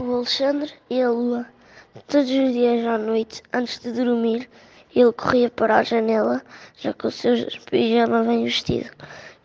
[0.00, 1.46] O Alexandre e a Lua.
[2.08, 4.48] Todos os dias à noite, antes de dormir,
[4.96, 6.40] ele corria para a janela,
[6.78, 7.34] já com o seu
[7.70, 8.88] pijama bem vestido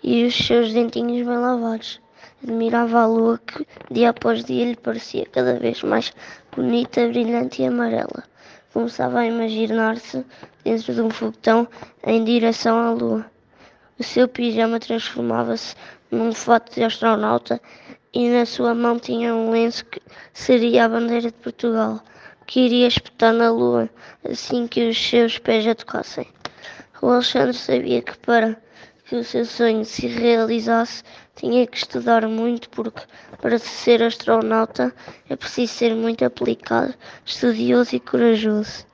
[0.01, 1.99] e os seus dentinhos bem lavados.
[2.41, 6.13] Admirava a lua que, dia após dia, lhe parecia cada vez mais
[6.55, 8.23] bonita, brilhante e amarela.
[8.71, 10.25] Começava a imaginar-se
[10.63, 11.67] dentro de um foguetão
[12.01, 13.25] em direção à lua.
[13.99, 15.75] O seu pijama transformava-se
[16.09, 17.59] num fato de astronauta
[18.15, 20.01] e na sua mão tinha um lenço que
[20.33, 22.01] seria a bandeira de Portugal,
[22.47, 23.89] que iria espetar na lua
[24.23, 26.25] assim que os seus pés a tocassem.
[27.01, 28.57] O Alexandre sabia que para
[29.03, 31.03] que o seu sonho se realizasse
[31.35, 33.01] tinha que estudar muito, porque
[33.41, 34.95] para ser astronauta
[35.29, 36.95] é preciso ser muito aplicado,
[37.25, 38.85] estudioso e corajoso.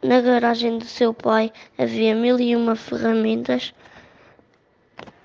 [0.00, 3.74] Na garagem do seu pai havia mil e uma ferramentas.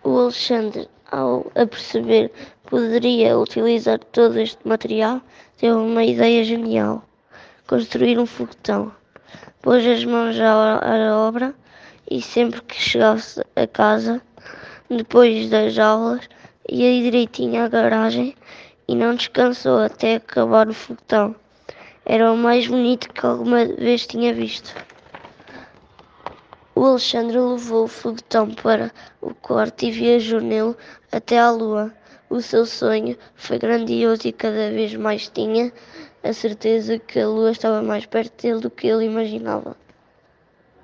[0.03, 5.21] O Alexandre ao aperceber que poderia utilizar todo este material,
[5.57, 7.03] teve uma ideia genial:
[7.67, 8.93] construir um foguetão.
[9.61, 11.53] Pôs as mãos à obra
[12.09, 14.21] e sempre que chegasse a casa,
[14.89, 16.27] depois das aulas,
[16.69, 18.35] ia direitinho à garagem
[18.87, 21.35] e não descansou até acabar o foguetão.
[22.05, 24.73] Era o mais bonito que alguma vez tinha visto.
[26.73, 30.73] O Alexandre levou o foguetão para o quarto e viajou nele
[31.11, 31.93] até à lua.
[32.31, 35.69] O seu sonho foi grandioso e cada vez mais tinha
[36.23, 39.75] a certeza que a lua estava mais perto dele do que ele imaginava.